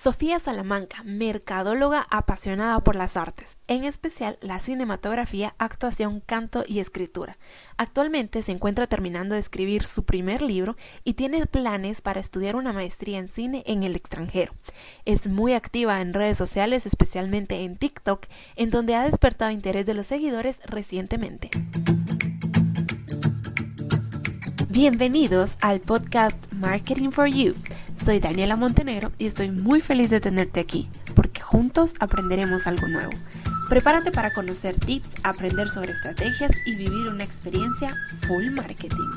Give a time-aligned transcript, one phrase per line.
[0.00, 7.36] Sofía Salamanca, mercadóloga apasionada por las artes, en especial la cinematografía, actuación, canto y escritura.
[7.76, 10.74] Actualmente se encuentra terminando de escribir su primer libro
[11.04, 14.54] y tiene planes para estudiar una maestría en cine en el extranjero.
[15.04, 18.24] Es muy activa en redes sociales, especialmente en TikTok,
[18.56, 21.50] en donde ha despertado interés de los seguidores recientemente.
[24.70, 27.54] Bienvenidos al podcast Marketing for You
[28.04, 33.10] soy Daniela Montenegro y estoy muy feliz de tenerte aquí, porque juntos aprenderemos algo nuevo.
[33.68, 37.94] Prepárate para conocer tips, aprender sobre estrategias y vivir una experiencia
[38.26, 39.10] full marketing.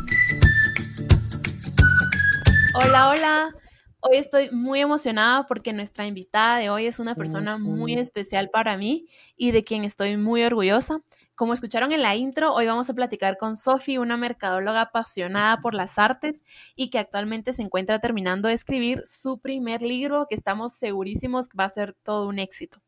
[2.75, 3.55] Hola, hola.
[4.01, 8.75] Hoy estoy muy emocionada porque nuestra invitada de hoy es una persona muy especial para
[8.75, 11.01] mí y de quien estoy muy orgullosa.
[11.35, 15.73] Como escucharon en la intro, hoy vamos a platicar con Sophie, una mercadóloga apasionada por
[15.73, 16.43] las artes
[16.75, 21.57] y que actualmente se encuentra terminando de escribir su primer libro que estamos segurísimos que
[21.57, 22.83] va a ser todo un éxito.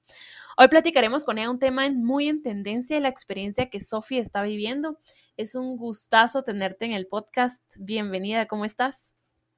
[0.58, 4.44] Hoy platicaremos con ella un tema muy en tendencia y la experiencia que Sophie está
[4.44, 5.00] viviendo.
[5.38, 7.64] Es un gustazo tenerte en el podcast.
[7.80, 9.12] Bienvenida, ¿cómo estás?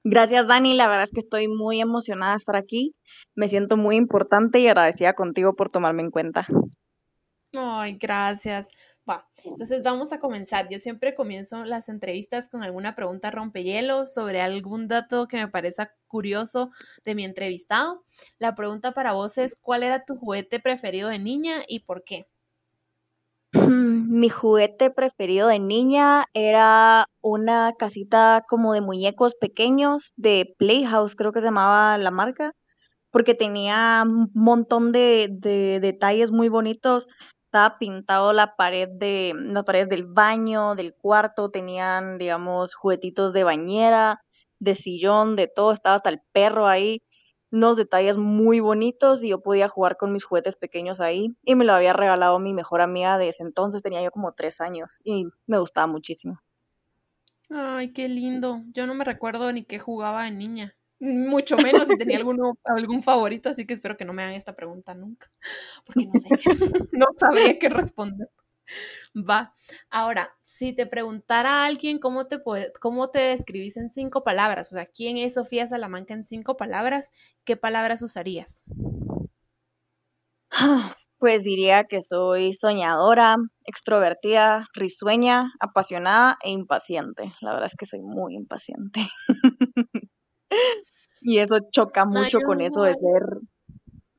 [0.05, 0.75] Gracias, Dani.
[0.75, 2.95] La verdad es que estoy muy emocionada de estar aquí.
[3.35, 6.47] Me siento muy importante y agradecida contigo por tomarme en cuenta.
[7.55, 8.69] Ay, gracias.
[9.09, 10.67] Va, entonces vamos a comenzar.
[10.69, 15.93] Yo siempre comienzo las entrevistas con alguna pregunta rompehielo sobre algún dato que me parezca
[16.07, 16.71] curioso
[17.05, 18.03] de mi entrevistado.
[18.37, 22.27] La pregunta para vos es, ¿cuál era tu juguete preferido de niña y por qué?
[23.53, 31.31] Mi juguete preferido de niña era una casita como de muñecos pequeños de Playhouse, creo
[31.31, 32.51] que se llamaba la marca,
[33.11, 35.29] porque tenía un montón de
[35.81, 37.07] detalles muy bonitos
[37.57, 43.43] estaba pintado la pared de, las paredes del baño, del cuarto, tenían, digamos, juguetitos de
[43.43, 44.21] bañera,
[44.59, 47.01] de sillón, de todo, estaba hasta el perro ahí,
[47.49, 51.65] unos detalles muy bonitos y yo podía jugar con mis juguetes pequeños ahí y me
[51.65, 55.25] lo había regalado mi mejor amiga de ese entonces, tenía yo como tres años y
[55.47, 56.39] me gustaba muchísimo.
[57.49, 58.61] Ay, qué lindo.
[58.71, 63.03] Yo no me recuerdo ni qué jugaba en niña mucho menos si tenía alguno, algún
[63.03, 65.31] favorito, así que espero que no me hagan esta pregunta nunca,
[65.85, 66.29] porque no sé,
[66.91, 68.29] no sabría qué responder.
[69.15, 69.53] Va.
[69.89, 72.41] Ahora, si te preguntara a alguien cómo te,
[72.81, 77.13] cómo te describís en cinco palabras, o sea, ¿quién es Sofía Salamanca en cinco palabras?
[77.45, 78.63] ¿Qué palabras usarías?
[81.19, 87.33] Pues diría que soy soñadora, extrovertida, risueña, apasionada e impaciente.
[87.41, 89.01] La verdad es que soy muy impaciente.
[91.21, 93.41] Y eso choca mucho con eso de ser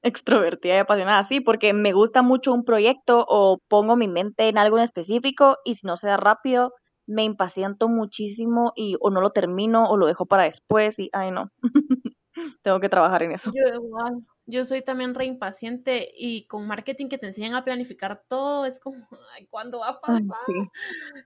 [0.02, 4.58] extrovertida y apasionada, sí, porque me gusta mucho un proyecto o pongo mi mente en
[4.58, 6.72] algo en específico y si no se da rápido,
[7.06, 11.30] me impaciento muchísimo y o no lo termino o lo dejo para después y, ay
[11.30, 11.50] no,
[12.62, 13.52] tengo que trabajar en eso.
[13.54, 18.22] Yo igual, yo soy también re impaciente y con marketing que te enseñan a planificar
[18.28, 20.22] todo, es como, ay, ¿cuándo va a pasar?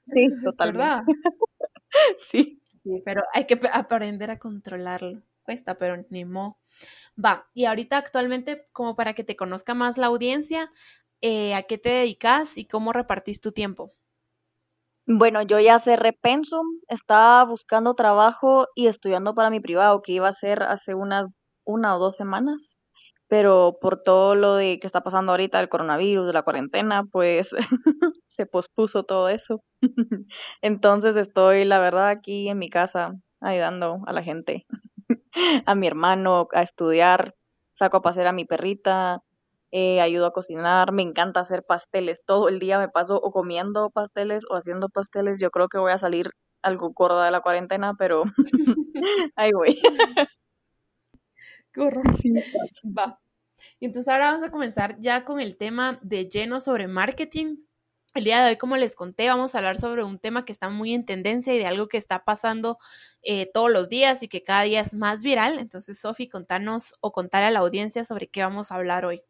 [0.05, 1.05] sí, totalmente.
[2.31, 2.62] sí.
[2.84, 5.22] Sí, pero hay que aprender a controlarlo.
[5.44, 6.59] Cuesta, pero ni mo.
[7.22, 10.72] Va, y ahorita actualmente, como para que te conozca más la audiencia,
[11.22, 13.94] eh, ¿a qué te dedicas y cómo repartís tu tiempo?
[15.06, 20.28] Bueno, yo ya cerré Pensum, estaba buscando trabajo y estudiando para mi privado, que iba
[20.28, 21.26] a ser hace unas
[21.65, 22.76] una o dos semanas
[23.32, 27.48] pero por todo lo de que está pasando ahorita, el coronavirus, de la cuarentena, pues
[28.26, 29.65] se pospuso todo eso.
[30.60, 34.66] Entonces estoy, la verdad, aquí en mi casa ayudando a la gente,
[35.65, 37.34] a mi hermano a estudiar,
[37.71, 39.21] saco a pasear a mi perrita,
[39.71, 43.88] eh, ayudo a cocinar, me encanta hacer pasteles, todo el día me paso o comiendo
[43.88, 47.94] pasteles o haciendo pasteles, yo creo que voy a salir algo gorda de la cuarentena,
[47.98, 48.25] pero
[49.37, 49.81] ahí voy.
[52.99, 53.21] Va.
[53.81, 57.56] Y entonces ahora vamos a comenzar ya con el tema de lleno sobre marketing.
[58.15, 60.69] El día de hoy, como les conté, vamos a hablar sobre un tema que está
[60.69, 62.78] muy en tendencia y de algo que está pasando
[63.22, 65.59] eh, todos los días y que cada día es más viral.
[65.59, 69.22] Entonces, Sofi, contanos o contar a la audiencia sobre qué vamos a hablar hoy.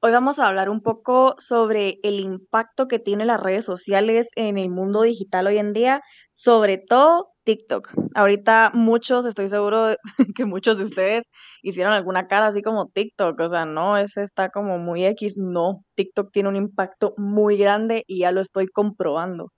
[0.00, 4.56] Hoy vamos a hablar un poco sobre el impacto que tienen las redes sociales en
[4.56, 7.94] el mundo digital hoy en día, sobre todo TikTok.
[8.14, 9.96] Ahorita muchos, estoy seguro
[10.36, 11.24] que muchos de ustedes
[11.62, 15.82] hicieron alguna cara así como TikTok, o sea, no, ese está como muy X, no,
[15.94, 19.54] TikTok tiene un impacto muy grande y ya lo estoy comprobando.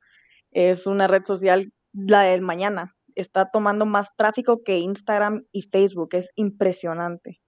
[0.52, 6.10] Es una red social, la del mañana, está tomando más tráfico que Instagram y Facebook,
[6.12, 7.40] es impresionante.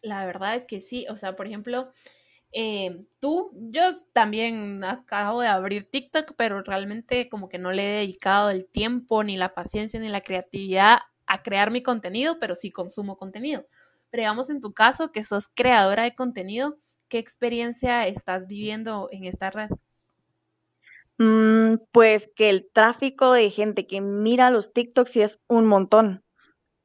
[0.00, 1.90] La verdad es que sí, o sea, por ejemplo,
[2.52, 3.82] eh, tú, yo
[4.12, 9.24] también acabo de abrir TikTok, pero realmente como que no le he dedicado el tiempo,
[9.24, 13.66] ni la paciencia, ni la creatividad a crear mi contenido, pero sí consumo contenido.
[14.10, 16.78] Pero digamos en tu caso, que sos creadora de contenido,
[17.08, 19.70] ¿qué experiencia estás viviendo en esta red?
[21.18, 26.22] Mm, pues que el tráfico de gente que mira los TikToks sí es un montón.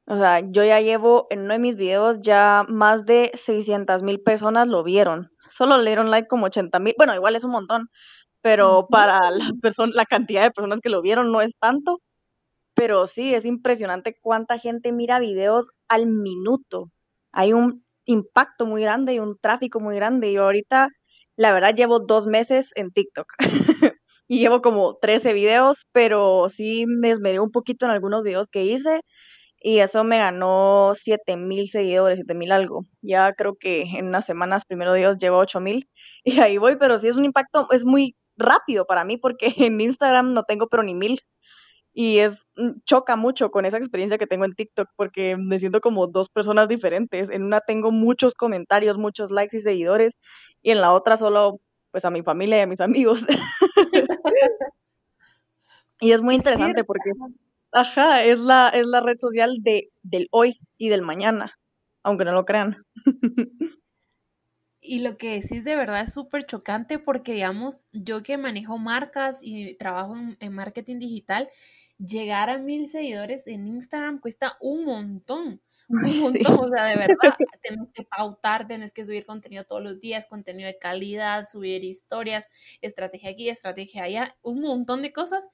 [0.06, 4.20] O sea, yo ya llevo en uno de mis videos ya más de 600 mil
[4.20, 5.31] personas lo vieron.
[5.54, 6.94] Solo le dieron like como 80 mil.
[6.98, 7.88] Bueno, igual es un montón,
[8.42, 9.50] pero para la,
[9.94, 12.00] la cantidad de personas que lo vieron no es tanto.
[12.74, 16.90] Pero sí, es impresionante cuánta gente mira videos al minuto.
[17.32, 20.32] Hay un impacto muy grande y un tráfico muy grande.
[20.32, 20.88] Yo ahorita,
[21.36, 23.26] la verdad, llevo dos meses en TikTok.
[24.28, 28.64] y llevo como 13 videos, pero sí me esmeré un poquito en algunos videos que
[28.64, 29.02] hice
[29.62, 32.84] y eso me ganó 7 mil seguidores, 7 mil algo.
[33.00, 35.88] Ya creo que en unas semanas, primero Dios, llevo 8 mil
[36.24, 39.80] y ahí voy, pero sí es un impacto, es muy rápido para mí porque en
[39.80, 41.20] Instagram no tengo pero ni mil
[41.94, 45.80] y es mm, choca mucho con esa experiencia que tengo en TikTok porque me siento
[45.80, 47.30] como dos personas diferentes.
[47.30, 50.18] En una tengo muchos comentarios, muchos likes y seguidores
[50.62, 51.60] y en la otra solo
[51.90, 53.24] pues a mi familia y a mis amigos.
[56.00, 57.12] y es muy interesante porque
[57.72, 61.58] ajá, es la es la red social de del hoy y del mañana,
[62.02, 62.84] aunque no lo crean.
[64.84, 69.38] Y lo que decís de verdad es súper chocante porque, digamos, yo que manejo marcas
[69.40, 71.48] y trabajo en, marketing digital,
[71.98, 75.62] llegar a mil seguidores en Instagram cuesta un montón.
[75.88, 77.14] Un montón, o sea, de verdad,
[77.62, 82.48] tenés que pautar, tenés que subir contenido todos los días, contenido de calidad, subir historias,
[82.80, 85.48] estrategia aquí, estrategia allá, un montón de cosas.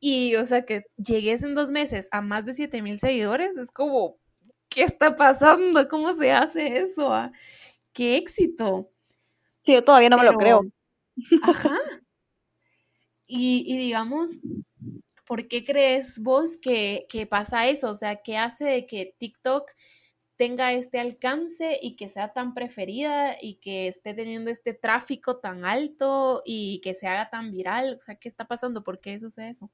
[0.00, 3.70] Y, o sea, que llegues en dos meses a más de siete mil seguidores, es
[3.70, 4.16] como,
[4.68, 5.86] ¿qué está pasando?
[5.88, 7.12] ¿Cómo se hace eso?
[7.12, 7.32] Ah?
[7.92, 8.90] ¡Qué éxito!
[9.62, 10.62] Sí, yo todavía no me lo creo.
[11.42, 11.74] Ajá.
[13.32, 14.40] Y, y digamos,
[15.30, 17.90] ¿por qué crees vos que, pasa eso?
[17.90, 19.70] O sea, ¿qué hace de que TikTok
[20.34, 25.64] tenga este alcance y que sea tan preferida y que esté teniendo este tráfico tan
[25.64, 27.98] alto y que se haga tan viral?
[28.00, 28.82] O sea, ¿qué está pasando?
[28.82, 29.70] ¿Por qué sucede eso?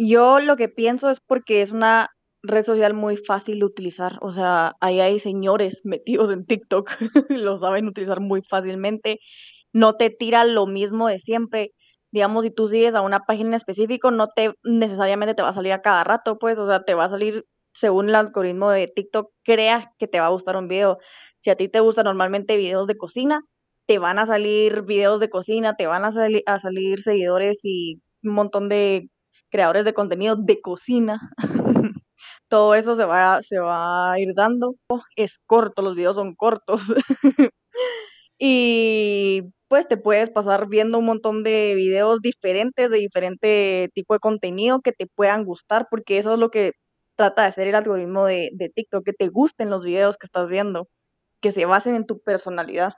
[0.00, 2.10] Yo lo que pienso es porque es una
[2.42, 4.18] red social muy fácil de utilizar.
[4.22, 6.88] O sea, ahí hay señores metidos en TikTok,
[7.30, 9.18] lo saben utilizar muy fácilmente.
[9.72, 11.72] No te tira lo mismo de siempre
[12.10, 15.52] digamos, si tú sigues a una página en específico, no te necesariamente te va a
[15.52, 18.88] salir a cada rato, pues, o sea, te va a salir según el algoritmo de
[18.88, 20.98] TikTok, creas que te va a gustar un video.
[21.40, 23.42] Si a ti te gustan normalmente videos de cocina,
[23.86, 26.08] te van a salir videos de cocina, te van a,
[26.46, 29.10] a salir seguidores y un montón de
[29.50, 31.32] creadores de contenido de cocina.
[32.48, 34.76] Todo eso se va, se va a ir dando.
[35.16, 36.82] Es corto, los videos son cortos.
[38.38, 44.20] y pues te puedes pasar viendo un montón de videos diferentes, de diferente tipo de
[44.20, 46.72] contenido que te puedan gustar, porque eso es lo que
[47.16, 50.48] trata de hacer el algoritmo de, de TikTok, que te gusten los videos que estás
[50.48, 50.88] viendo,
[51.42, 52.92] que se basen en tu personalidad.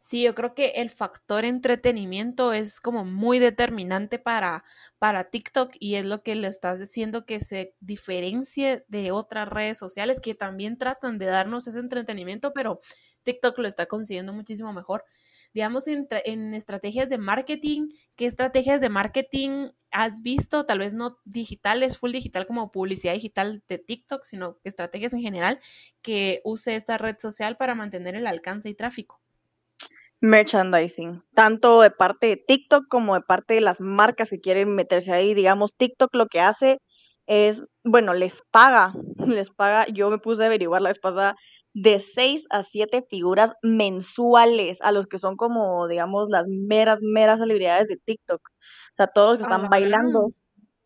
[0.00, 4.64] Sí, yo creo que el factor entretenimiento es como muy determinante para,
[4.98, 9.78] para TikTok y es lo que le estás diciendo que se diferencie de otras redes
[9.78, 12.80] sociales que también tratan de darnos ese entretenimiento, pero
[13.22, 15.04] TikTok lo está consiguiendo muchísimo mejor.
[15.52, 20.64] Digamos, en, en estrategias de marketing, ¿qué estrategias de marketing has visto?
[20.64, 25.58] Tal vez no digitales, full digital como publicidad digital de TikTok, sino estrategias en general
[26.02, 29.20] que use esta red social para mantener el alcance y tráfico
[30.20, 35.12] merchandising, tanto de parte de TikTok como de parte de las marcas que quieren meterse
[35.12, 35.34] ahí.
[35.34, 36.80] Digamos, TikTok lo que hace
[37.26, 38.92] es, bueno, les paga,
[39.26, 41.36] les paga, yo me puse a averiguar la vez pasada,
[41.72, 47.38] de 6 a 7 figuras mensuales a los que son como, digamos, las meras, meras
[47.38, 48.40] celebridades de TikTok.
[48.42, 50.32] O sea, todos los que están bailando,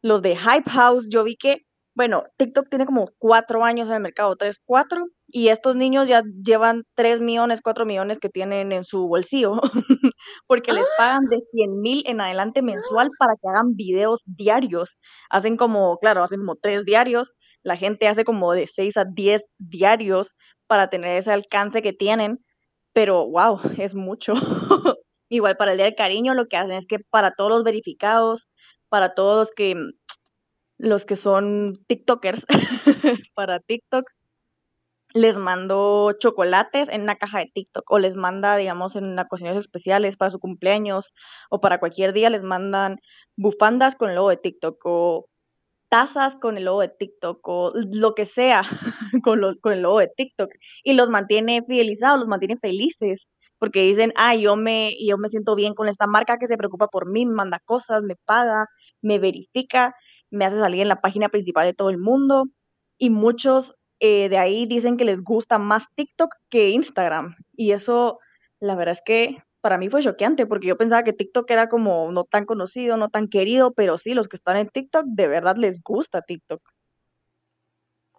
[0.03, 4.01] los de Hype House, yo vi que, bueno, TikTok tiene como cuatro años en el
[4.01, 8.85] mercado, tres, cuatro, y estos niños ya llevan 3 millones, 4 millones que tienen en
[8.85, 9.61] su bolsillo,
[10.47, 10.95] porque les ¡Ah!
[10.99, 14.97] pagan de 100 mil en adelante mensual para que hagan videos diarios.
[15.31, 17.33] Hacen como, claro, hacen como 3 diarios,
[17.63, 20.37] la gente hace como de 6 a 10 diarios
[20.67, 22.39] para tener ese alcance que tienen,
[22.93, 24.35] pero wow, es mucho.
[25.29, 28.47] Igual para el Día del Cariño lo que hacen es que para todos los verificados,
[28.89, 29.75] para todos los que,
[30.79, 32.47] los que son TikTokers,
[33.35, 34.11] para TikTok,
[35.15, 40.17] les mando chocolates en una caja de TikTok o les manda, digamos, en ocasiones especiales
[40.17, 41.15] para su cumpleaños
[41.51, 42.99] o para cualquier día les mandan
[43.37, 45.29] bufandas con el logo de TikTok o
[45.89, 48.63] tazas con el logo de TikTok o lo que sea
[49.23, 50.51] con, con el logo de TikTok
[50.83, 53.29] y los mantiene fidelizados, los mantiene felices
[53.59, 56.89] porque dicen, ah, yo me, yo me siento bien con esta marca que se preocupa
[56.89, 58.67] por mí, me manda cosas, me paga,
[59.01, 59.95] me verifica
[60.35, 62.47] me hace salir en la página principal de todo el mundo
[62.99, 68.19] y muchos eh, de ahí dicen que les gusta más TikTok que Instagram y eso
[68.61, 72.11] la verdad es que para mí fue choqueante porque yo pensaba que TikTok era como
[72.13, 75.57] no tan conocido, no tan querido, pero sí, los que están en TikTok de verdad
[75.57, 76.61] les gusta TikTok.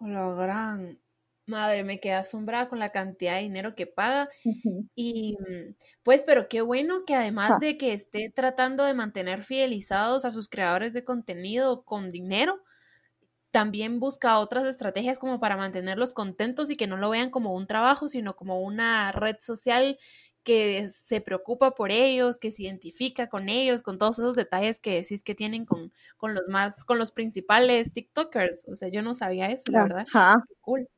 [0.00, 0.98] Lo gran
[1.46, 4.28] madre, me quedé asombrada con la cantidad de dinero que paga.
[4.94, 10.24] Y mm, pues, pero qué bueno que además de que esté tratando de mantener fidelizados
[10.24, 12.62] a sus creadores de contenido con dinero,
[13.50, 17.66] también busca otras estrategias como para mantenerlos contentos y que no lo vean como un
[17.66, 19.98] trabajo, sino como una red social
[20.46, 24.94] que se preocupa por ellos, que se identifica con ellos, con todos esos detalles que
[24.94, 28.66] decís que tienen con, con los más, con los principales TikTokers.
[28.68, 30.06] O sea, yo no sabía eso, la verdad.
[30.60, 30.88] Cool.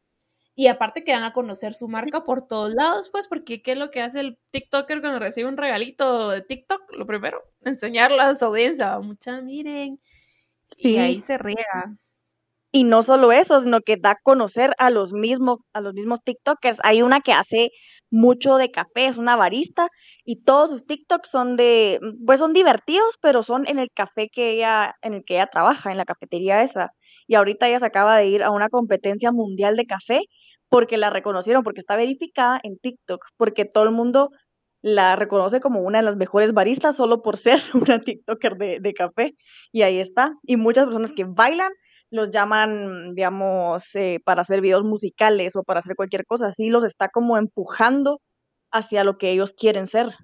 [0.58, 3.78] Y aparte que van a conocer su marca por todos lados, pues, porque ¿qué es
[3.78, 6.82] lo que hace el TikToker cuando recibe un regalito de TikTok?
[6.94, 8.98] Lo primero, enseñarlo a su audiencia.
[8.98, 10.00] Mucha, miren.
[10.64, 10.94] Sí.
[10.94, 11.96] Y ahí se riega.
[12.72, 16.24] Y no solo eso, sino que da a conocer a los mismos, a los mismos
[16.24, 16.80] TikTokers.
[16.82, 17.70] Hay una que hace
[18.10, 19.88] mucho de café, es una barista,
[20.24, 24.50] y todos sus TikToks son de, pues son divertidos, pero son en el café que
[24.50, 26.90] ella, en el que ella trabaja, en la cafetería esa.
[27.28, 30.22] Y ahorita ella se acaba de ir a una competencia mundial de café
[30.68, 34.30] porque la reconocieron, porque está verificada en TikTok, porque todo el mundo
[34.82, 39.34] la reconoce como una de las mejores baristas solo por ser una TikToker de, café.
[39.72, 40.32] Y ahí está.
[40.42, 41.72] Y muchas personas que bailan
[42.10, 46.84] los llaman, digamos, eh, para hacer videos musicales o para hacer cualquier cosa así, los
[46.84, 48.20] está como empujando
[48.72, 50.14] hacia lo que ellos quieren ser.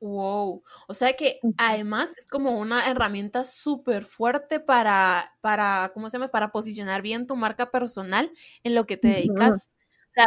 [0.00, 0.62] Wow.
[0.86, 6.30] O sea que además es como una herramienta súper fuerte para, para, ¿cómo se llama?
[6.30, 8.30] Para posicionar bien tu marca personal
[8.62, 9.70] en lo que te dedicas.
[10.08, 10.26] O sea,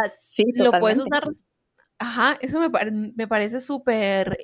[0.56, 1.24] lo puedes usar.
[2.00, 2.70] Ajá, eso me,
[3.16, 4.38] me parece súper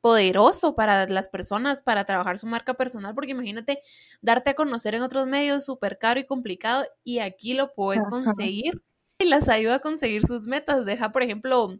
[0.00, 3.80] poderoso para las personas para trabajar su marca personal, porque imagínate
[4.20, 8.82] darte a conocer en otros medios súper caro y complicado y aquí lo puedes conseguir
[9.18, 10.84] y las ayuda a conseguir sus metas.
[10.84, 11.74] Deja, por ejemplo,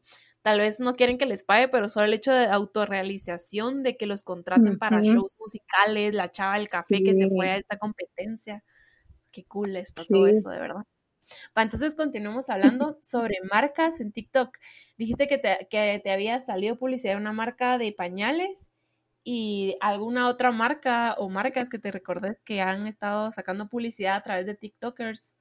[0.46, 4.06] tal vez no quieren que les pague, pero solo el hecho de autorrealización, de que
[4.06, 8.62] los contraten para shows musicales, la chava del café que se fue a esta competencia.
[9.32, 10.84] Qué cool esto, todo eso, de verdad.
[11.58, 14.56] Va, entonces continuamos hablando sobre marcas en TikTok.
[14.96, 18.70] Dijiste que te, que te había salido publicidad de una marca de pañales
[19.24, 24.22] y alguna otra marca o marcas que te recordes que han estado sacando publicidad a
[24.22, 25.34] través de TikTokers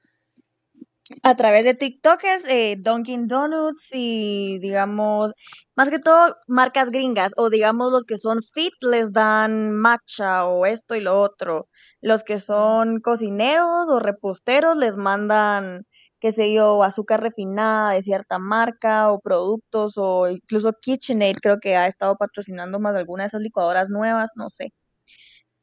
[1.23, 5.33] a través de TikTokers, eh, Dunkin' Donuts y digamos,
[5.75, 10.65] más que todo marcas gringas o digamos los que son fit les dan matcha o
[10.65, 11.67] esto y lo otro.
[12.01, 15.85] Los que son cocineros o reposteros les mandan,
[16.19, 21.75] qué sé yo, azúcar refinada de cierta marca o productos o incluso KitchenAid creo que
[21.75, 24.71] ha estado patrocinando más de alguna de esas licuadoras nuevas, no sé.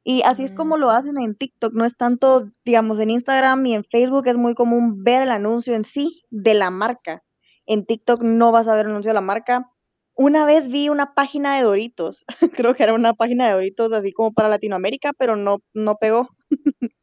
[0.05, 3.75] Y así es como lo hacen en TikTok, no es tanto, digamos, en Instagram y
[3.75, 7.23] en Facebook es muy común ver el anuncio en sí de la marca.
[7.67, 9.71] En TikTok no vas a ver el anuncio de la marca.
[10.15, 12.25] Una vez vi una página de Doritos,
[12.57, 16.29] creo que era una página de Doritos así como para Latinoamérica, pero no, no pegó.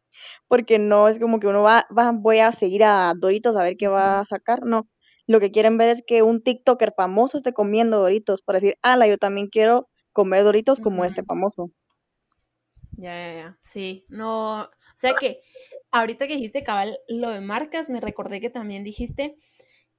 [0.50, 3.78] Porque no es como que uno va, va, voy a seguir a Doritos a ver
[3.78, 4.88] qué va a sacar, no.
[5.28, 9.08] Lo que quieren ver es que un TikToker famoso esté comiendo Doritos para decir, ala,
[9.08, 11.72] yo también quiero comer Doritos como este famoso.
[13.00, 13.58] Ya, ya, ya.
[13.62, 14.64] Sí, no.
[14.64, 15.40] O sea que
[15.90, 19.38] ahorita que dijiste cabal lo de marcas, me recordé que también dijiste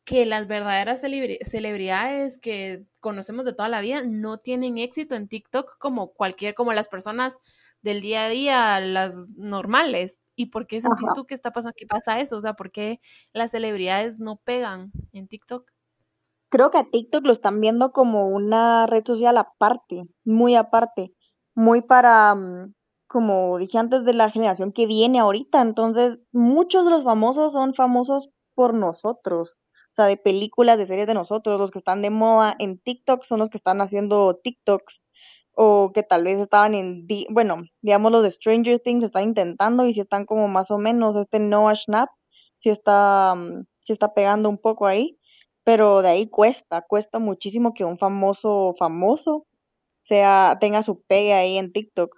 [0.04, 5.78] que las verdaderas celebridades que conocemos de toda la vida no tienen éxito en TikTok
[5.78, 7.38] como cualquier, como las personas
[7.80, 10.21] del día a día, las normales.
[10.37, 12.37] ¿Y por qué sentís tú que está pasando, que pasa eso?
[12.37, 13.00] O sea, ¿por qué
[13.33, 15.71] las celebridades no pegan en TikTok?
[16.50, 21.14] Creo que a TikTok lo están viendo como una red social aparte, muy aparte,
[21.54, 22.75] muy para mm,
[23.11, 25.61] como dije antes, de la generación que viene ahorita.
[25.61, 29.62] Entonces, muchos de los famosos son famosos por nosotros.
[29.90, 31.61] O sea, de películas, de series de nosotros.
[31.61, 35.02] Los que están de moda en TikTok son los que están haciendo TikToks.
[35.55, 39.93] O que tal vez estaban en, bueno, digamos los de Stranger Things están intentando y
[39.93, 42.11] si están como más o menos, este Noah Schnapp,
[42.59, 45.19] si está, mm, si está pegando un poco ahí.
[45.64, 49.47] Pero de ahí cuesta, cuesta muchísimo que un famoso famoso
[50.11, 52.17] sea, tenga su pegue ahí en TikTok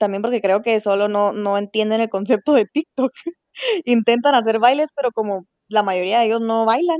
[0.00, 3.12] también porque creo que solo no, no entienden el concepto de TikTok.
[3.84, 6.98] Intentan hacer bailes, pero como la mayoría de ellos no bailan,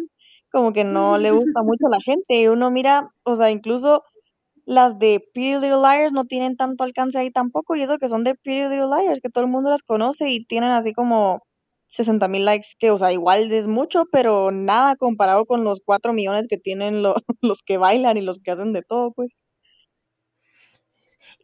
[0.53, 2.41] como que no le gusta mucho a la gente.
[2.43, 4.05] Y uno mira, o sea, incluso
[4.67, 8.25] las de Pretty Little Liars no tienen tanto alcance ahí tampoco, y eso que son
[8.25, 11.41] de Pretty Little Liars, que todo el mundo las conoce y tienen así como
[11.89, 16.13] 60 mil likes, que, o sea, igual es mucho, pero nada comparado con los 4
[16.13, 17.03] millones que tienen
[17.43, 19.37] los que bailan y los que hacen de todo, pues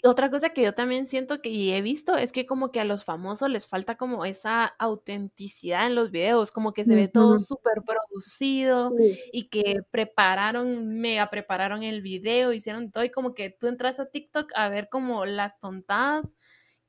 [0.06, 2.84] otra cosa que yo también siento que y he visto es que como que a
[2.84, 7.38] los famosos les falta como esa autenticidad en los videos, como que se ve todo
[7.38, 8.92] súper producido
[9.32, 14.10] y que prepararon, mega prepararon el video, hicieron todo y como que tú entras a
[14.10, 16.36] TikTok a ver como las tontadas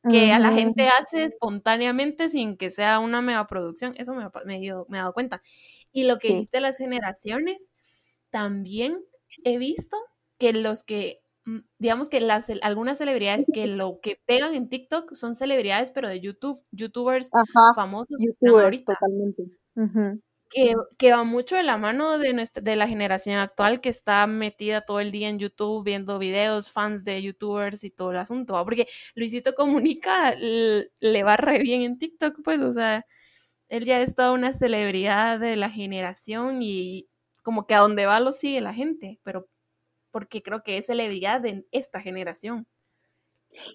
[0.09, 4.65] que a la gente hace espontáneamente sin que sea una mega producción, eso me, me,
[4.65, 5.41] he dado cuenta.
[5.91, 7.71] Y lo que dijiste las generaciones,
[8.29, 9.03] también
[9.43, 9.97] he visto
[10.37, 11.21] que los que
[11.79, 16.19] digamos que las algunas celebridades que lo que pegan en TikTok son celebridades, pero de
[16.19, 17.29] YouTube, YouTubers
[17.75, 18.17] famosos.
[18.19, 19.43] YouTubers, totalmente.
[20.49, 24.27] que, que, va mucho de la mano de, nuestra, de la generación actual que está
[24.27, 28.61] metida todo el día en YouTube viendo videos, fans de YouTubers y todo el asunto.
[28.63, 33.05] Porque Luisito Comunica le va re bien en TikTok, pues, o sea,
[33.69, 37.09] él ya es toda una celebridad de la generación y
[37.43, 39.47] como que a donde va lo sigue la gente, pero
[40.17, 42.65] porque creo que es celebridad de esta generación.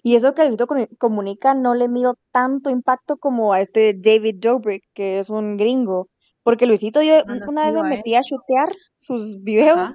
[0.01, 4.83] Y eso que Luisito Comunica no le mido tanto impacto como a este David Dobrik,
[4.93, 6.09] que es un gringo.
[6.43, 7.13] Porque Luisito, yo
[7.47, 9.93] una vez me metí a chutear sus videos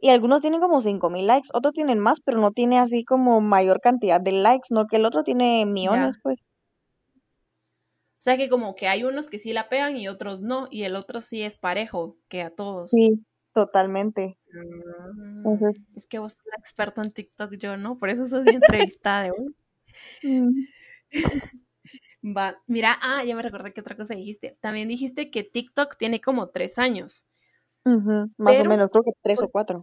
[0.00, 3.80] y algunos tienen como 5000 likes, otros tienen más, pero no tiene así como mayor
[3.80, 6.40] cantidad de likes, no que el otro tiene millones, pues.
[6.40, 10.84] O sea que como que hay unos que sí la pegan y otros no, y
[10.84, 12.90] el otro sí es parejo que a todos.
[12.92, 14.36] Sí, totalmente.
[14.52, 18.54] Entonces, es que vos sos la experta en TikTok, yo no, por eso sos mi
[18.54, 19.54] entrevistada de hoy.
[20.22, 20.66] Mm.
[22.22, 24.56] Va, mira, ah, ya me recordé que otra cosa dijiste.
[24.60, 27.26] También dijiste que TikTok tiene como tres años.
[27.84, 29.82] más o menos, creo que tres o cuatro.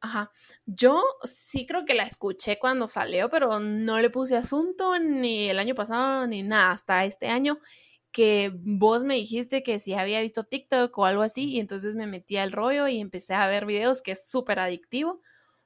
[0.00, 0.30] Ajá.
[0.64, 5.58] Yo sí creo que la escuché cuando salió, pero no le puse asunto ni el
[5.58, 7.58] año pasado ni nada, hasta este año
[8.12, 12.06] que vos me dijiste que si había visto TikTok o algo así, y entonces me
[12.06, 15.20] metí al rollo y empecé a ver videos que es súper adictivo.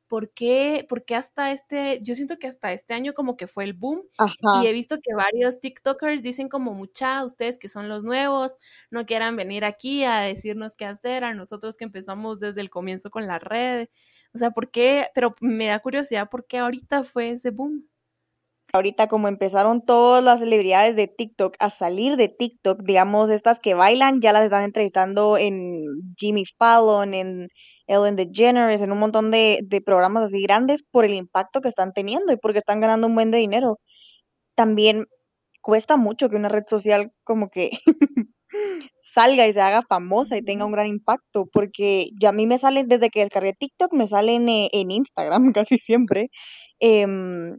[0.08, 0.86] ¿Por qué?
[0.88, 4.02] Porque hasta este, yo siento que hasta este año como que fue el boom
[4.50, 8.56] y he visto que varios TikTokers dicen como mucha, ustedes que son los nuevos,
[8.90, 13.10] no quieran venir aquí a decirnos qué hacer, a nosotros que empezamos desde el comienzo
[13.10, 13.88] con la red.
[14.34, 15.08] O sea, ¿por qué?
[15.14, 17.88] Pero me da curiosidad por qué ahorita fue ese boom
[18.74, 23.74] ahorita como empezaron todas las celebridades de TikTok a salir de TikTok, digamos, estas que
[23.74, 25.84] bailan, ya las están entrevistando en
[26.18, 27.48] Jimmy Fallon, en
[27.86, 31.92] Ellen DeGeneres, en un montón de, de programas así grandes por el impacto que están
[31.92, 33.78] teniendo y porque están ganando un buen de dinero.
[34.56, 35.06] También
[35.62, 37.70] cuesta mucho que una red social como que
[39.14, 42.58] salga y se haga famosa y tenga un gran impacto, porque ya a mí me
[42.58, 46.30] salen, desde que descargué TikTok, me salen eh, en Instagram casi siempre,
[46.80, 47.58] em,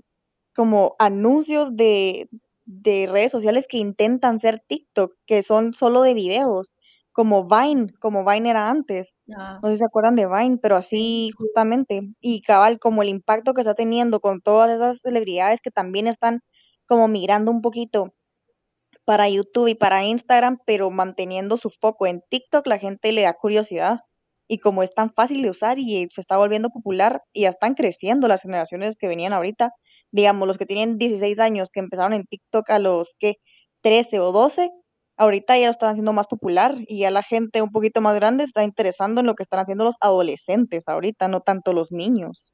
[0.56, 2.30] como anuncios de,
[2.66, 6.74] de redes sociales que intentan ser TikTok, que son solo de videos,
[7.16, 9.16] como Vine, como Vine era antes.
[9.62, 12.02] No sé si se acuerdan de Vine, pero así justamente.
[12.20, 16.42] Y cabal, como el impacto que está teniendo con todas esas celebridades que también están
[16.86, 18.14] como migrando un poquito
[19.06, 23.34] para YouTube y para Instagram, pero manteniendo su foco en TikTok, la gente le da
[23.34, 24.00] curiosidad.
[24.48, 27.76] Y como es tan fácil de usar y se está volviendo popular y ya están
[27.76, 29.72] creciendo las generaciones que venían ahorita,
[30.16, 33.36] digamos, los que tienen 16 años, que empezaron en TikTok a los que
[33.82, 34.72] 13 o 12,
[35.18, 38.46] ahorita ya lo están haciendo más popular y ya la gente un poquito más grande
[38.46, 42.54] está interesando en lo que están haciendo los adolescentes ahorita, no tanto los niños.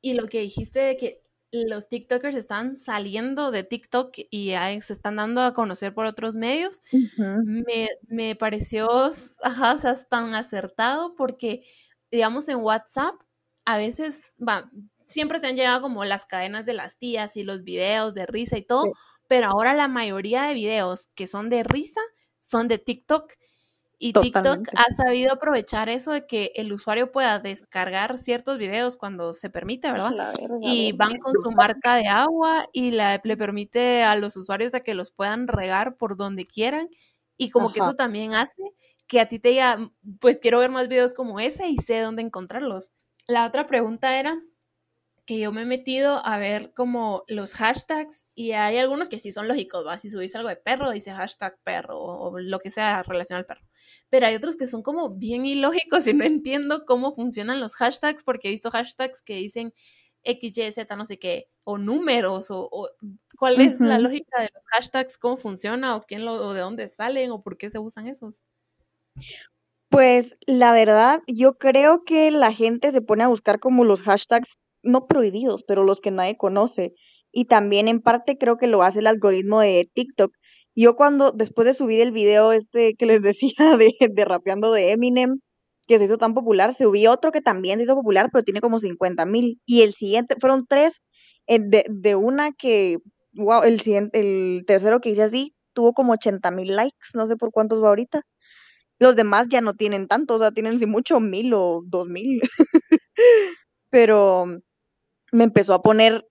[0.00, 5.16] Y lo que dijiste de que los TikTokers están saliendo de TikTok y se están
[5.16, 6.80] dando a conocer por otros medios,
[7.44, 8.88] me, me, pareció,
[9.42, 11.64] ajá, o sea, tan acertado porque,
[12.12, 13.16] digamos, en WhatsApp,
[13.64, 14.70] a veces, va,
[15.06, 18.58] siempre te han llegado como las cadenas de las tías y los videos de risa
[18.58, 18.92] y todo,
[19.28, 22.00] pero ahora la mayoría de videos que son de risa
[22.40, 23.32] son de TikTok.
[23.98, 29.32] Y TikTok ha sabido aprovechar eso de que el usuario pueda descargar ciertos videos cuando
[29.32, 30.12] se permite, ¿verdad?
[30.60, 34.94] y van con su marca de agua y le permite a los usuarios a que
[34.94, 36.90] los puedan regar por donde quieran.
[37.38, 38.62] Y como que eso también hace
[39.06, 39.90] que a ti te diga,
[40.20, 42.92] pues quiero ver más videos como ese y sé dónde encontrarlos.
[43.26, 44.40] La otra pregunta era,
[45.26, 49.32] que yo me he metido a ver como los hashtags y hay algunos que sí
[49.32, 49.98] son lógicos, ¿va?
[49.98, 53.66] Si subís algo de perro, dice hashtag perro o, lo que sea relacionado al perro.
[54.08, 58.22] Pero hay otros que son como bien ilógicos y no entiendo cómo funcionan los hashtags
[58.22, 59.74] porque he visto hashtags que dicen
[60.22, 62.90] X, Y, Z, no sé qué, o números, o,
[63.36, 66.88] cuál es la lógica de los hashtags, cómo funciona, o quién lo, o de dónde
[66.88, 68.42] salen, o por qué se usan esos.
[69.88, 74.56] Pues la verdad, yo creo que la gente se pone a buscar como los hashtags
[74.86, 76.94] no prohibidos, pero los que nadie conoce.
[77.32, 80.32] Y también en parte creo que lo hace el algoritmo de TikTok.
[80.74, 84.92] Yo cuando, después de subir el video este que les decía de, de rapeando de
[84.92, 85.40] Eminem,
[85.86, 88.78] que se hizo tan popular, subí otro que también se hizo popular, pero tiene como
[88.78, 89.60] 50 mil.
[89.66, 91.02] Y el siguiente, fueron tres
[91.48, 92.98] de, de una que,
[93.34, 97.36] wow, el, siguiente, el tercero que hice así tuvo como 80 mil likes, no sé
[97.36, 98.22] por cuántos va ahorita.
[98.98, 102.40] Los demás ya no tienen tanto, o sea, tienen si mucho mil o dos mil.
[103.90, 104.46] Pero
[105.32, 106.26] me empezó a poner,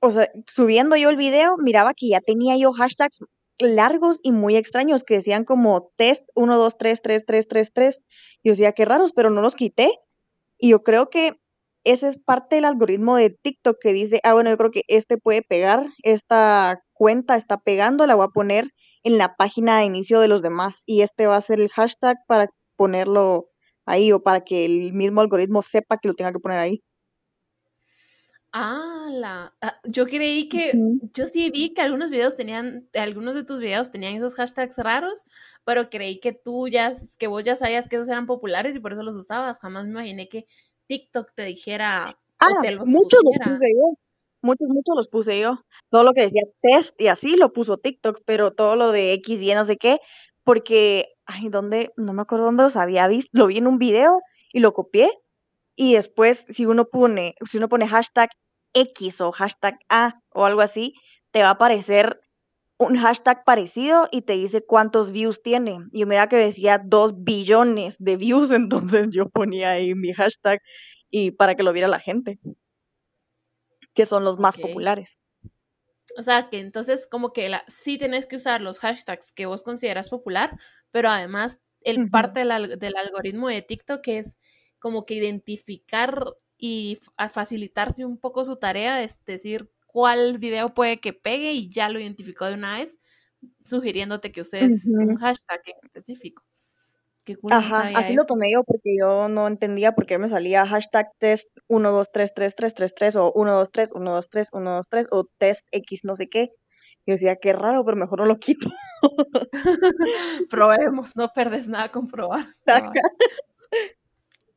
[0.00, 3.20] o sea, subiendo yo el video, miraba que ya tenía yo hashtags
[3.58, 8.02] largos y muy extraños que decían como test 1, 2, 3, 3, 3, 3, 3.
[8.44, 9.90] Yo decía, qué raros, pero no los quité.
[10.58, 11.34] Y yo creo que
[11.84, 15.18] ese es parte del algoritmo de TikTok que dice, ah, bueno, yo creo que este
[15.18, 18.66] puede pegar, esta cuenta está pegando, la voy a poner
[19.02, 22.18] en la página de inicio de los demás y este va a ser el hashtag
[22.26, 23.46] para ponerlo
[23.86, 26.82] ahí o para que el mismo algoritmo sepa que lo tenga que poner ahí.
[28.52, 30.72] Ah, la, ah, yo creí que,
[31.14, 35.24] yo sí vi que algunos videos tenían, algunos de tus videos tenían esos hashtags raros,
[35.64, 38.92] pero creí que tú ya, que vos ya sabías que esos eran populares y por
[38.92, 39.60] eso los usabas.
[39.60, 40.46] Jamás me imaginé que
[40.88, 42.18] TikTok te dijera.
[42.40, 42.48] Ah,
[42.84, 43.94] muchos los puse yo.
[44.42, 45.60] Muchos, muchos los puse yo.
[45.88, 49.40] Todo lo que decía test y así lo puso TikTok, pero todo lo de X
[49.42, 50.00] y no sé qué,
[50.42, 51.92] porque, ay, ¿dónde?
[51.96, 53.30] No me acuerdo dónde los había visto.
[53.32, 54.20] Lo vi en un video
[54.52, 55.08] y lo copié.
[55.76, 58.30] Y después, si uno pone, si uno pone hashtag
[58.74, 60.94] X o hashtag A o algo así,
[61.30, 62.20] te va a aparecer
[62.78, 65.78] un hashtag parecido y te dice cuántos views tiene.
[65.92, 68.50] Y mira que decía dos billones de views,
[68.98, 70.60] entonces yo ponía ahí mi hashtag
[71.10, 72.38] y para que lo viera la gente,
[73.94, 75.20] que son los más populares.
[76.16, 79.62] O sea, que entonces como que la, sí tenés que usar los hashtags que vos
[79.62, 80.58] consideras popular,
[80.90, 84.38] pero además el parte del, del, algoritmo de TikTok es
[84.80, 86.98] como que identificar y
[87.32, 92.00] facilitarse un poco su tarea, es decir, cuál video puede que pegue y ya lo
[92.00, 92.98] identificó de una vez,
[93.64, 96.42] sugiriéndote que uses un hashtag en específico.
[97.24, 101.06] Qué Ajá, así lo tomé yo porque yo no entendía por qué me salía hashtag
[101.18, 106.50] test 1233333 o 123 123 123 o test X no sé qué.
[107.06, 108.68] Y decía, qué raro, pero mejor no lo quito.
[110.50, 112.46] Probemos, no perdes nada con probar.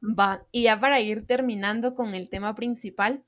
[0.06, 3.24] Va, y ya para ir terminando con el tema principal,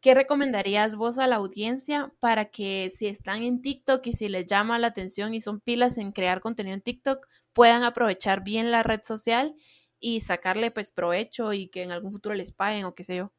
[0.00, 4.46] ¿qué recomendarías vos a la audiencia para que si están en TikTok y si les
[4.46, 8.82] llama la atención y son pilas en crear contenido en TikTok, puedan aprovechar bien la
[8.82, 9.54] red social
[10.00, 13.32] y sacarle pues provecho y que en algún futuro les paguen o qué sé yo?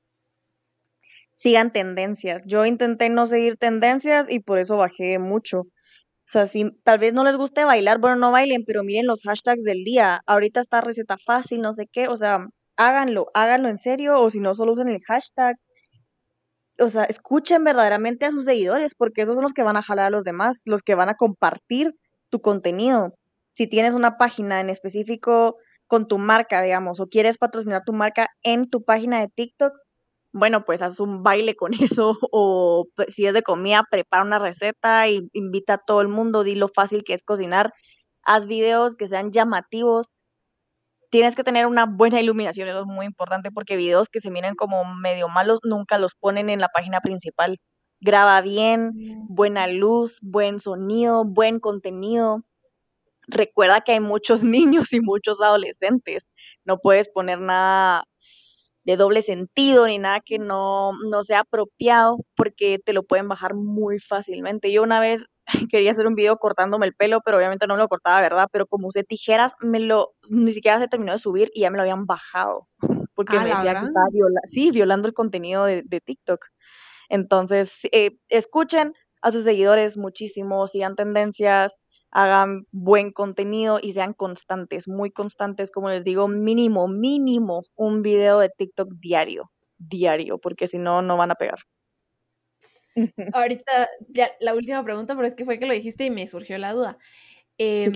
[1.34, 2.44] Sigan tendencias.
[2.46, 5.62] Yo intenté no seguir tendencias y por eso bajé mucho.
[5.62, 9.22] O sea, si tal vez no les guste bailar, bueno, no bailen, pero miren los
[9.24, 10.22] hashtags del día.
[10.28, 12.08] Ahorita está receta fácil, no sé qué.
[12.08, 15.58] O sea, háganlo, háganlo en serio o si no, solo usen el hashtag.
[16.80, 20.08] O sea, escuchen verdaderamente a sus seguidores porque esos son los que van a jalar
[20.08, 21.96] a los demás, los que van a compartir
[22.30, 23.14] tu contenido.
[23.54, 25.58] Si tienes una página en específico
[25.88, 29.74] con tu marca, digamos, o quieres patrocinar tu marca en tu página de TikTok,
[30.34, 34.40] bueno, pues haz un baile con eso o pues, si es de comida, prepara una
[34.40, 37.72] receta y invita a todo el mundo, di lo fácil que es cocinar,
[38.24, 40.12] haz videos que sean llamativos,
[41.16, 44.54] tienes que tener una buena iluminación, eso es muy importante porque videos que se miren
[44.54, 47.58] como medio malos nunca los ponen en la página principal.
[48.02, 49.34] Graba bien, mm.
[49.34, 52.44] buena luz, buen sonido, buen contenido.
[53.30, 56.30] Recuerda que hay muchos niños y muchos adolescentes.
[56.66, 58.04] No puedes poner nada
[58.84, 63.54] de doble sentido ni nada que no, no sea apropiado porque te lo pueden bajar
[63.54, 64.70] muy fácilmente.
[64.70, 65.28] Yo una vez
[65.72, 68.48] quería hacer un video cortándome el pelo, pero obviamente no me lo cortaba, ¿verdad?
[68.52, 71.78] Pero como usé tijeras, me lo, ni siquiera se terminó de subir y ya me
[71.78, 72.68] lo habían bajado,
[73.16, 74.08] porque me decía que estaba
[74.44, 76.46] sí, violando el contenido de, TikTok.
[77.10, 81.80] Entonces, eh, escuchen a sus seguidores muchísimo, sigan tendencias,
[82.12, 88.40] hagan buen contenido y sean constantes, muy constantes, como les digo, mínimo, mínimo un video
[88.40, 91.60] de TikTok diario, diario, porque si no, no van a pegar.
[93.34, 96.58] Ahorita, ya la última pregunta, pero es que fue que lo dijiste y me surgió
[96.58, 96.98] la duda.
[97.58, 97.94] Em,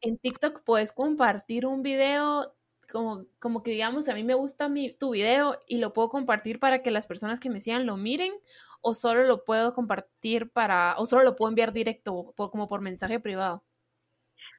[0.00, 2.54] en TikTok puedes compartir un video
[2.90, 6.58] como, como que digamos, a mí me gusta mi, tu video y lo puedo compartir
[6.58, 8.32] para que las personas que me sigan lo miren
[8.80, 13.20] o solo lo puedo compartir para, o solo lo puedo enviar directo, como por mensaje
[13.20, 13.62] privado.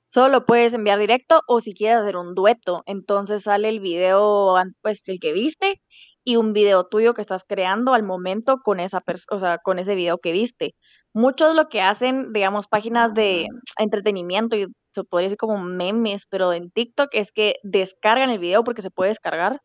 [0.07, 2.83] Solo lo puedes enviar directo o si quieres hacer un dueto.
[2.85, 5.81] Entonces sale el video, pues el que viste
[6.23, 9.95] y un video tuyo que estás creando al momento con esa o sea, con ese
[9.95, 10.75] video que viste.
[11.13, 13.47] Muchos lo que hacen, digamos, páginas de
[13.79, 18.63] entretenimiento y se podría decir como memes, pero en TikTok es que descargan el video
[18.63, 19.61] porque se puede descargar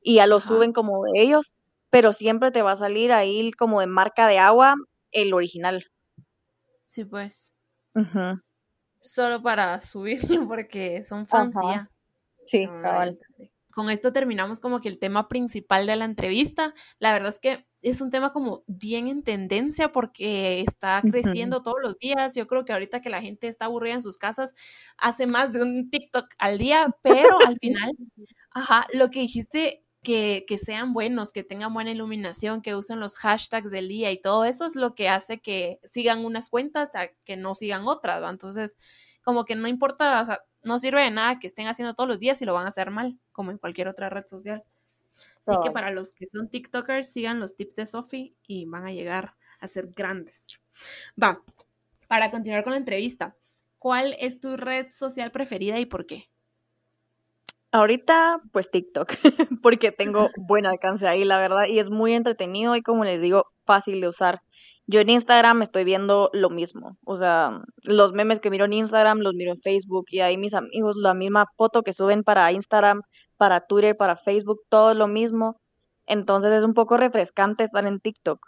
[0.00, 1.52] y ya lo suben como de ellos,
[1.90, 4.74] pero siempre te va a salir ahí como de marca de agua
[5.12, 5.84] el original.
[6.86, 7.52] Sí, pues.
[9.00, 11.90] Solo para subirlo porque son fans ya.
[12.46, 13.18] Sí, cabal
[13.80, 16.74] con esto terminamos como que el tema principal de la entrevista.
[16.98, 21.78] La verdad es que es un tema como bien en tendencia porque está creciendo todos
[21.82, 22.34] los días.
[22.34, 24.54] Yo creo que ahorita que la gente está aburrida en sus casas,
[24.98, 27.90] hace más de un TikTok al día, pero al final,
[28.50, 33.16] ajá, lo que dijiste que, que, sean buenos, que tengan buena iluminación, que usen los
[33.16, 37.08] hashtags del día y todo eso es lo que hace que sigan unas cuentas a
[37.24, 38.28] que no sigan otras, ¿va?
[38.28, 38.76] Entonces,
[39.22, 42.18] como que no importa, o sea, no sirve de nada que estén haciendo todos los
[42.18, 44.62] días y lo van a hacer mal, como en cualquier otra red social.
[45.46, 48.92] Así que para los que son TikTokers, sigan los tips de Sophie y van a
[48.92, 50.46] llegar a ser grandes.
[51.22, 51.42] Va,
[52.08, 53.36] para continuar con la entrevista,
[53.78, 56.30] ¿cuál es tu red social preferida y por qué?
[57.72, 59.12] Ahorita, pues TikTok,
[59.62, 63.46] porque tengo buen alcance ahí, la verdad, y es muy entretenido y como les digo,
[63.64, 64.42] fácil de usar.
[64.90, 69.20] Yo en Instagram estoy viendo lo mismo, o sea, los memes que miro en Instagram
[69.20, 73.02] los miro en Facebook y ahí mis amigos la misma foto que suben para Instagram,
[73.36, 75.60] para Twitter, para Facebook, todo lo mismo.
[76.06, 78.44] Entonces es un poco refrescante estar en TikTok.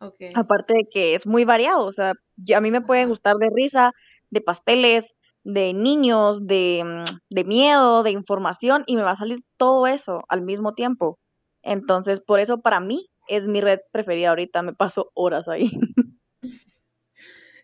[0.00, 0.32] Okay.
[0.34, 2.14] Aparte de que es muy variado, o sea,
[2.56, 3.92] a mí me puede gustar de risa,
[4.30, 5.14] de pasteles,
[5.44, 10.42] de niños, de, de, miedo, de información, y me va a salir todo eso al
[10.42, 11.20] mismo tiempo.
[11.62, 15.70] Entonces, por eso para mí es mi red preferida ahorita, me paso horas ahí.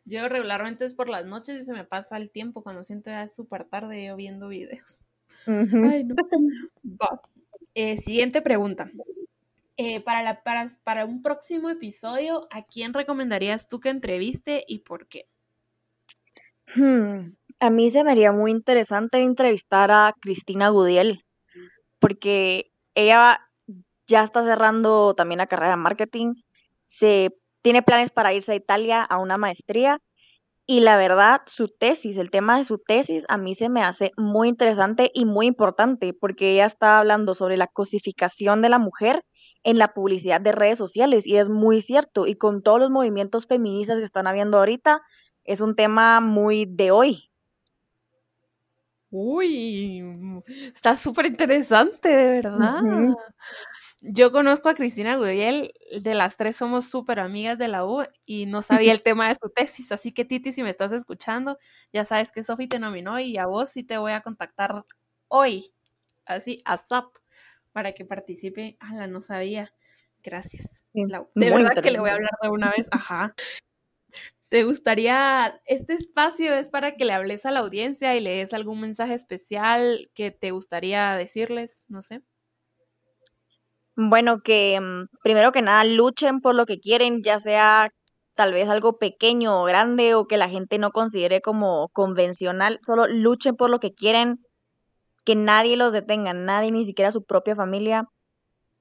[0.05, 3.23] Yo regularmente es por las noches y se me pasa el tiempo cuando siento ya
[3.23, 5.03] es súper tarde yo viendo videos.
[5.47, 6.15] Ay, no.
[7.75, 8.91] Eh, siguiente pregunta.
[9.77, 14.81] Eh, para, la, para, para un próximo episodio, ¿a quién recomendarías tú que entreviste y
[14.81, 15.27] por qué?
[16.77, 21.25] Hmm, a mí se me haría muy interesante entrevistar a Cristina Gudiel,
[21.99, 23.41] porque ella
[24.07, 26.35] ya está cerrando también la carrera de marketing,
[26.85, 30.01] se tiene planes para irse a Italia a una maestría
[30.67, 34.13] y la verdad, su tesis, el tema de su tesis, a mí se me hace
[34.17, 39.25] muy interesante y muy importante porque ella está hablando sobre la cosificación de la mujer
[39.63, 43.47] en la publicidad de redes sociales y es muy cierto y con todos los movimientos
[43.47, 45.03] feministas que están habiendo ahorita,
[45.45, 47.31] es un tema muy de hoy.
[49.11, 50.03] Uy,
[50.75, 52.81] está súper interesante, de verdad.
[54.07, 58.45] Yo conozco a Cristina Gudiel, de las tres somos súper amigas de la U y
[58.45, 61.57] no sabía el tema de su tesis, así que Titi, si me estás escuchando,
[61.91, 64.85] ya sabes que Sofi te nominó y a vos sí te voy a contactar
[65.29, 65.73] hoy,
[66.27, 67.15] así, a SAP,
[67.73, 68.77] para que participe.
[68.93, 69.73] la no sabía.
[70.23, 70.83] Gracias.
[70.93, 72.89] de verdad que le voy a hablar de una vez.
[72.91, 73.35] Ajá.
[74.51, 78.53] ¿Te gustaría, este espacio es para que le hables a la audiencia y le des
[78.53, 81.85] algún mensaje especial que te gustaría decirles?
[81.89, 82.21] No sé.
[83.97, 87.91] Bueno, que mm, primero que nada luchen por lo que quieren, ya sea
[88.35, 93.07] tal vez algo pequeño o grande o que la gente no considere como convencional, solo
[93.07, 94.41] luchen por lo que quieren,
[95.25, 98.09] que nadie los detenga, nadie, ni siquiera su propia familia.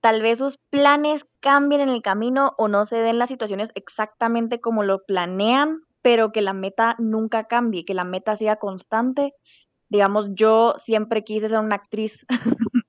[0.02, 4.60] Tal vez sus planes cambien en el camino o no se den las situaciones exactamente
[4.60, 9.34] como lo planean, pero que la meta nunca cambie, que la meta sea constante.
[9.89, 12.26] Digamos, yo siempre quise ser una actriz,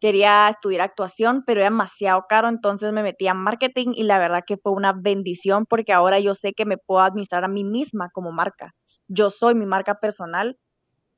[0.00, 4.42] quería estudiar actuación, pero era demasiado caro, entonces me metí a marketing y la verdad
[4.46, 8.10] que fue una bendición porque ahora yo sé que me puedo administrar a mí misma
[8.12, 8.74] como marca.
[9.08, 10.56] Yo soy mi marca personal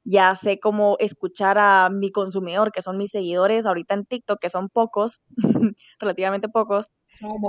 [0.04, 4.50] ya sé cómo escuchar a mi consumidor, que son mis seguidores ahorita en TikTok, que
[4.50, 5.20] son pocos,
[6.00, 6.92] relativamente pocos,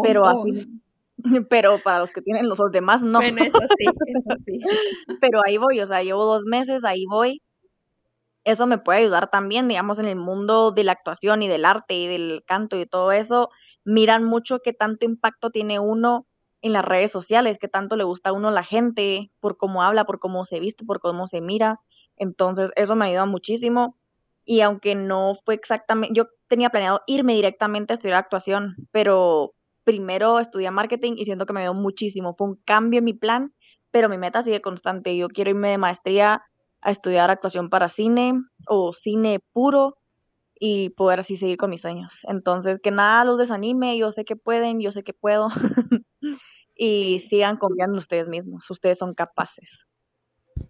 [0.04, 0.52] pero así,
[1.50, 3.22] pero para los que tienen los demás no.
[3.22, 4.60] eso sí, eso sí.
[5.22, 7.42] pero ahí voy, o sea, llevo dos meses, ahí voy.
[8.44, 11.96] Eso me puede ayudar también, digamos, en el mundo de la actuación y del arte
[11.96, 13.50] y del canto y todo eso.
[13.86, 16.28] Miran mucho qué tanto impacto tiene uno
[16.62, 20.06] en las redes sociales, qué tanto le gusta a uno la gente, por cómo habla,
[20.06, 21.80] por cómo se viste, por cómo se mira.
[22.18, 23.98] Entonces, eso me ayuda muchísimo.
[24.46, 29.54] Y aunque no fue exactamente, yo tenía planeado irme directamente a estudiar actuación, pero
[29.86, 32.36] primero estudié marketing y siento que me ayudó muchísimo.
[32.38, 33.54] Fue un cambio en mi plan,
[33.92, 35.16] pero mi meta sigue constante.
[35.16, 36.44] Yo quiero irme de maestría
[36.84, 38.34] a estudiar actuación para cine
[38.68, 39.98] o cine puro
[40.60, 42.20] y poder así seguir con mis sueños.
[42.28, 45.48] Entonces, que nada los desanime, yo sé que pueden, yo sé que puedo.
[46.76, 49.88] y sigan confiando en ustedes mismos, ustedes son capaces.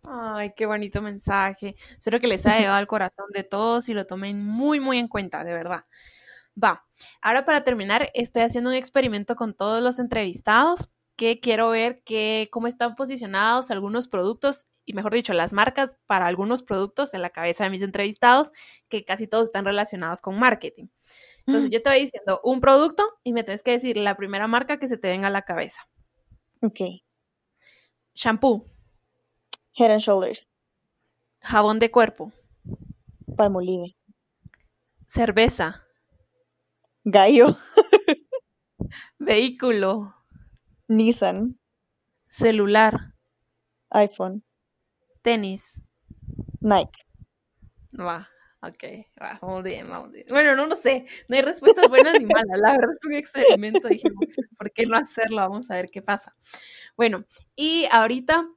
[0.04, 1.76] Ay, qué bonito mensaje.
[1.98, 5.08] Espero que les haya llegado al corazón de todos y lo tomen muy, muy en
[5.08, 5.86] cuenta, de verdad.
[6.62, 6.86] Va,
[7.22, 12.50] ahora para terminar, estoy haciendo un experimento con todos los entrevistados que quiero ver que,
[12.52, 17.30] cómo están posicionados algunos productos y mejor dicho, las marcas para algunos productos en la
[17.30, 18.52] cabeza de mis entrevistados,
[18.90, 20.88] que casi todos están relacionados con marketing.
[21.46, 24.80] Entonces, yo te voy diciendo un producto y me tienes que decir la primera marca
[24.80, 25.88] que se te venga a la cabeza.
[26.62, 26.80] Ok.
[28.16, 28.66] Shampoo.
[29.76, 30.48] Head and Shoulders.
[31.42, 32.32] Jabón de cuerpo.
[33.36, 33.96] Palmolive.
[35.08, 35.84] Cerveza.
[37.04, 37.58] Gallo.
[39.20, 40.16] Vehículo.
[40.98, 41.60] Nissan.
[42.30, 43.14] Celular.
[43.90, 44.44] iPhone.
[45.22, 45.82] Tenis.
[46.62, 47.06] Nike.
[48.00, 48.28] Va,
[48.62, 48.84] ok,
[49.22, 50.26] va, vamos bien, vamos bien.
[50.30, 53.88] Bueno, no, no sé, no hay respuestas buenas ni malas, la verdad es un experimento,
[53.88, 54.10] dije,
[54.58, 55.38] ¿por qué no hacerlo?
[55.38, 56.36] Vamos a ver qué pasa.
[56.98, 57.26] Bueno,
[57.56, 58.50] y ahorita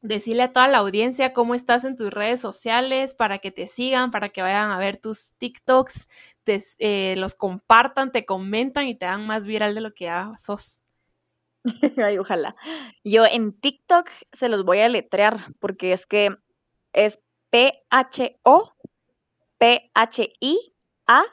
[0.00, 4.10] decirle a toda la audiencia cómo estás en tus redes sociales para que te sigan,
[4.10, 6.08] para que vayan a ver tus TikToks,
[6.44, 10.32] te, eh, los compartan, te comentan y te dan más viral de lo que ya
[10.38, 10.84] sos.
[11.96, 12.54] Ay, ojalá.
[13.04, 16.36] Yo en TikTok se los voy a letrear porque es que
[16.92, 18.72] es P-H-O
[19.58, 21.26] P-H-I-A-A.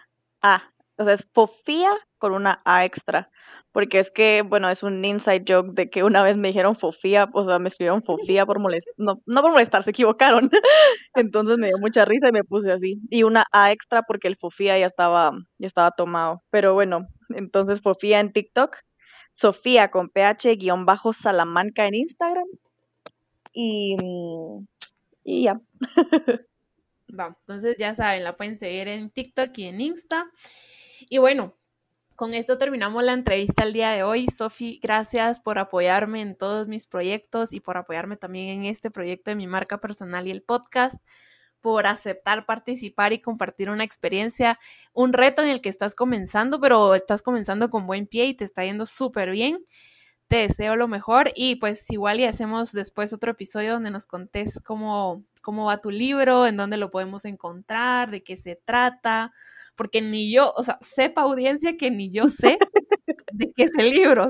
[0.97, 3.29] O sea, es Fofía con una A extra.
[3.71, 7.29] Porque es que, bueno, es un inside joke de que una vez me dijeron Fofía,
[7.33, 10.49] o sea, me escribieron Fofía por molestar, no, no por molestar, se equivocaron.
[11.15, 13.01] Entonces me dio mucha risa y me puse así.
[13.09, 16.41] Y una A extra porque el Fofía ya estaba, ya estaba tomado.
[16.51, 18.77] Pero bueno, entonces Fofía en TikTok,
[19.35, 22.47] Sofía con PH-Salamanca en Instagram.
[23.53, 23.95] Y,
[25.23, 25.61] y ya.
[27.17, 30.31] Va, entonces ya saben, la pueden seguir en TikTok y en Insta.
[31.09, 31.53] Y bueno,
[32.15, 34.27] con esto terminamos la entrevista el día de hoy.
[34.27, 39.31] Sofi, gracias por apoyarme en todos mis proyectos y por apoyarme también en este proyecto
[39.31, 40.97] de mi marca personal y el podcast,
[41.65, 44.59] por aceptar participar y compartir una experiencia,
[44.93, 48.45] un reto en el que estás comenzando, pero estás comenzando con buen pie y te
[48.45, 49.65] está yendo súper bien.
[50.27, 54.59] Te deseo lo mejor y pues igual y hacemos después otro episodio donde nos contés
[54.63, 59.33] cómo, cómo va tu libro, en dónde lo podemos encontrar, de qué se trata,
[59.75, 62.59] porque ni yo, o sea, sepa audiencia que ni yo sé
[63.33, 64.29] de qué es el libro.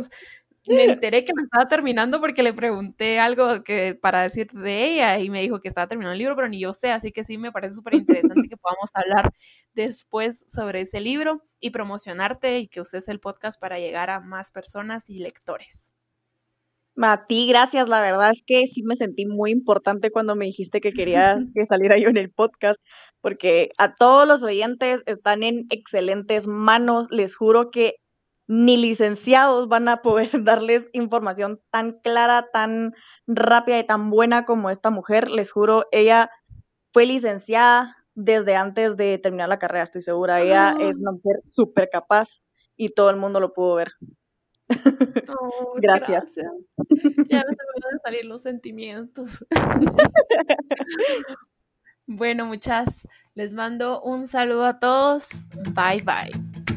[0.68, 5.20] Me enteré que me estaba terminando porque le pregunté algo que para decir de ella
[5.20, 7.38] y me dijo que estaba terminando el libro, pero ni yo sé, así que sí
[7.38, 9.32] me parece súper interesante que podamos hablar
[9.74, 14.52] después sobre ese libro y promocionarte y que uses el podcast para llegar a más
[14.52, 15.92] personas y lectores.
[16.98, 17.90] A ti, gracias.
[17.90, 21.66] La verdad es que sí me sentí muy importante cuando me dijiste que querías que
[21.66, 22.80] saliera yo en el podcast,
[23.22, 27.08] porque a todos los oyentes están en excelentes manos.
[27.12, 27.96] Les juro que
[28.48, 32.94] ni licenciados van a poder darles información tan clara, tan
[33.28, 35.30] rápida y tan buena como esta mujer.
[35.30, 36.30] Les juro, ella
[36.94, 40.42] fue licenciada desde antes de terminar la carrera, estoy segura.
[40.42, 42.42] Ella es una mujer súper capaz
[42.78, 43.92] y todo el mundo lo pudo ver.
[45.28, 46.36] Oh, gracias.
[46.36, 49.46] Ya me van a salir los sentimientos.
[52.08, 55.28] bueno, muchas, les mando un saludo a todos.
[55.74, 56.75] Bye bye.